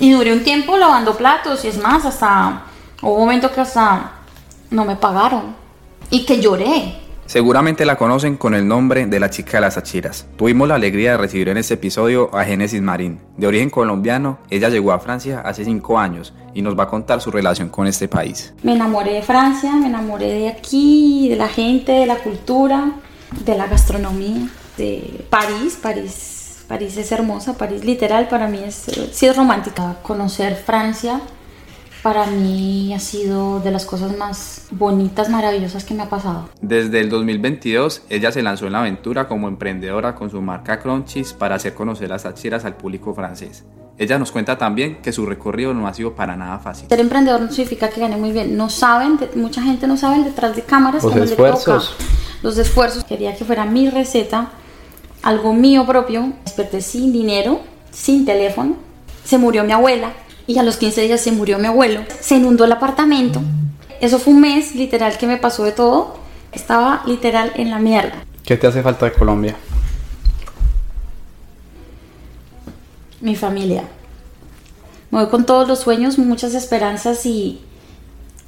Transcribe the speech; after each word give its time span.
Y 0.00 0.12
duré 0.12 0.32
un 0.32 0.42
tiempo 0.42 0.78
lavando 0.78 1.14
platos 1.16 1.62
y 1.64 1.68
es 1.68 1.76
más, 1.76 2.06
hasta 2.06 2.62
hubo 3.02 3.12
un 3.12 3.20
momento 3.20 3.52
que 3.52 3.60
hasta 3.60 4.12
no 4.70 4.86
me 4.86 4.96
pagaron 4.96 5.54
y 6.10 6.24
que 6.24 6.40
lloré. 6.40 6.94
Seguramente 7.26 7.84
la 7.84 7.96
conocen 7.96 8.36
con 8.36 8.54
el 8.54 8.66
nombre 8.66 9.06
de 9.06 9.20
la 9.20 9.30
chica 9.30 9.58
de 9.58 9.60
las 9.60 9.76
achiras. 9.76 10.26
Tuvimos 10.36 10.66
la 10.66 10.76
alegría 10.76 11.12
de 11.12 11.16
recibir 11.18 11.50
en 11.50 11.58
este 11.58 11.74
episodio 11.74 12.34
a 12.34 12.44
Génesis 12.44 12.80
Marín. 12.80 13.20
De 13.36 13.46
origen 13.46 13.68
colombiano, 13.68 14.38
ella 14.48 14.68
llegó 14.70 14.90
a 14.92 14.98
Francia 14.98 15.42
hace 15.44 15.64
5 15.64 15.98
años 15.98 16.32
y 16.54 16.62
nos 16.62 16.76
va 16.76 16.84
a 16.84 16.88
contar 16.88 17.20
su 17.20 17.30
relación 17.30 17.68
con 17.68 17.86
este 17.86 18.08
país. 18.08 18.54
Me 18.62 18.72
enamoré 18.72 19.12
de 19.12 19.22
Francia, 19.22 19.70
me 19.74 19.86
enamoré 19.86 20.32
de 20.32 20.48
aquí, 20.48 21.28
de 21.28 21.36
la 21.36 21.46
gente, 21.46 21.92
de 21.92 22.06
la 22.06 22.16
cultura, 22.16 22.92
de 23.44 23.54
la 23.54 23.66
gastronomía, 23.66 24.48
de 24.76 25.24
París. 25.30 25.78
París, 25.80 26.39
París 26.70 26.96
es 26.98 27.10
hermosa, 27.10 27.58
París 27.58 27.84
literal 27.84 28.28
para 28.28 28.46
mí 28.46 28.60
es, 28.64 28.86
sí 29.10 29.26
es 29.26 29.36
romántica. 29.36 29.96
Conocer 30.04 30.54
Francia 30.54 31.20
para 32.00 32.26
mí 32.26 32.94
ha 32.94 33.00
sido 33.00 33.58
de 33.58 33.72
las 33.72 33.84
cosas 33.84 34.16
más 34.16 34.68
bonitas, 34.70 35.28
maravillosas 35.28 35.84
que 35.84 35.94
me 35.94 36.04
ha 36.04 36.08
pasado. 36.08 36.48
Desde 36.62 37.00
el 37.00 37.10
2022, 37.10 38.02
ella 38.08 38.30
se 38.30 38.42
lanzó 38.42 38.68
en 38.68 38.74
la 38.74 38.80
aventura 38.82 39.26
como 39.26 39.48
emprendedora 39.48 40.14
con 40.14 40.30
su 40.30 40.40
marca 40.40 40.78
Crunchies 40.78 41.32
para 41.32 41.56
hacer 41.56 41.74
conocer 41.74 42.08
las 42.08 42.24
achiras 42.24 42.64
al 42.64 42.76
público 42.76 43.12
francés. 43.14 43.64
Ella 43.98 44.20
nos 44.20 44.30
cuenta 44.30 44.56
también 44.56 45.02
que 45.02 45.10
su 45.10 45.26
recorrido 45.26 45.74
no 45.74 45.88
ha 45.88 45.92
sido 45.92 46.14
para 46.14 46.36
nada 46.36 46.60
fácil. 46.60 46.88
Ser 46.88 47.00
emprendedor 47.00 47.40
no 47.40 47.50
significa 47.50 47.88
que 47.88 48.00
gane 48.00 48.16
muy 48.16 48.30
bien. 48.30 48.56
No 48.56 48.70
saben, 48.70 49.18
mucha 49.34 49.60
gente 49.60 49.88
no 49.88 49.96
sabe 49.96 50.22
detrás 50.22 50.54
de 50.54 50.62
cámaras 50.62 51.02
los 51.02 51.16
esfuerzos. 51.16 51.96
Los 52.44 52.56
esfuerzos. 52.58 53.02
Quería 53.02 53.34
que 53.34 53.44
fuera 53.44 53.64
mi 53.64 53.90
receta, 53.90 54.52
algo 55.22 55.52
mío 55.52 55.86
propio. 55.86 56.32
Desperté 56.44 56.80
sin 56.80 57.12
dinero, 57.12 57.60
sin 57.90 58.24
teléfono. 58.24 58.76
Se 59.24 59.38
murió 59.38 59.64
mi 59.64 59.72
abuela 59.72 60.12
y 60.46 60.58
a 60.58 60.62
los 60.62 60.76
15 60.76 61.02
días 61.02 61.20
se 61.20 61.32
murió 61.32 61.58
mi 61.58 61.66
abuelo. 61.66 62.02
Se 62.20 62.36
inundó 62.36 62.64
el 62.64 62.72
apartamento. 62.72 63.40
Eso 64.00 64.18
fue 64.18 64.32
un 64.32 64.40
mes 64.40 64.74
literal 64.74 65.18
que 65.18 65.26
me 65.26 65.36
pasó 65.36 65.64
de 65.64 65.72
todo. 65.72 66.16
Estaba 66.52 67.02
literal 67.06 67.52
en 67.56 67.70
la 67.70 67.78
mierda. 67.78 68.24
¿Qué 68.44 68.56
te 68.56 68.66
hace 68.66 68.82
falta 68.82 69.06
de 69.06 69.12
Colombia? 69.12 69.56
Mi 73.20 73.36
familia. 73.36 73.84
Me 75.10 75.20
voy 75.20 75.28
con 75.28 75.44
todos 75.44 75.68
los 75.68 75.80
sueños, 75.80 76.18
muchas 76.18 76.54
esperanzas 76.54 77.26
y, 77.26 77.60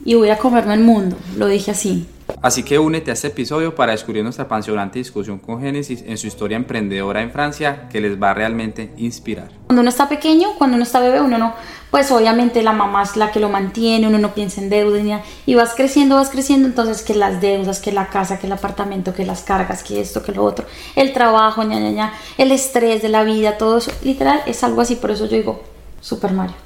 y 0.05 0.15
voy 0.15 0.31
a 0.31 0.39
comerme 0.39 0.75
el 0.75 0.81
mundo. 0.81 1.17
Lo 1.37 1.47
dije 1.47 1.73
así. 1.73 2.07
Así 2.43 2.65
que 2.65 2.81
únete 2.81 3.13
a 3.13 3.15
este 3.15 3.29
episodio 3.29 3.77
para 3.77 3.93
descubrir 3.93 4.25
nuestra 4.25 4.47
apasionante 4.47 4.99
discusión 4.99 5.39
con 5.39 5.61
Génesis 5.61 6.03
en 6.05 6.19
su 6.19 6.27
historia 6.27 6.57
emprendedora 6.57 7.23
en 7.23 7.31
Francia 7.31 7.89
que 7.89 8.01
les 8.01 8.21
va 8.21 8.31
a 8.31 8.35
realmente 8.35 8.93
inspirar. 8.97 9.49
Cuando 9.69 9.83
uno 9.83 9.89
está 9.89 10.09
pequeño, 10.09 10.49
cuando 10.59 10.75
uno 10.75 10.83
está 10.83 10.99
bebé, 10.99 11.21
uno 11.21 11.39
no, 11.39 11.55
pues 11.93 12.11
obviamente 12.11 12.65
la 12.65 12.73
mamá 12.73 13.05
es 13.05 13.17
la 13.17 13.31
que 13.31 13.39
lo 13.39 13.49
mantiene, 13.49 14.09
uno 14.09 14.19
no 14.19 14.35
piensa 14.35 14.61
en 14.61 14.71
deudas 14.71 15.23
y 15.47 15.55
vas 15.55 15.75
creciendo, 15.77 16.17
vas 16.17 16.31
creciendo, 16.31 16.67
entonces 16.67 17.03
que 17.03 17.15
las 17.15 17.41
deudas, 17.41 17.79
que 17.79 17.93
la 17.93 18.09
casa, 18.09 18.41
que 18.41 18.49
el 18.49 18.53
apartamento, 18.53 19.15
que 19.15 19.25
las 19.25 19.43
cargas, 19.43 19.85
que 19.85 20.01
esto, 20.01 20.25
que 20.25 20.33
lo 20.33 20.43
otro, 20.43 20.67
el 20.97 21.13
trabajo, 21.13 21.63
ña, 21.63 21.79
ña, 21.79 21.91
ña, 21.91 22.13
el 22.39 22.51
estrés 22.51 23.03
de 23.03 23.09
la 23.09 23.23
vida, 23.23 23.57
todo 23.57 23.79
eso, 23.79 23.93
literal 24.03 24.43
es 24.47 24.65
algo 24.65 24.81
así, 24.81 24.97
por 24.97 25.13
eso 25.13 25.27
yo 25.27 25.37
digo 25.37 25.63
Super 26.01 26.33
Mario. 26.33 26.57